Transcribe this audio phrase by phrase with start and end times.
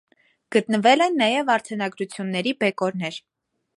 [0.55, 3.21] Գտնվել են նաև արձանագրությունների բեկորներ։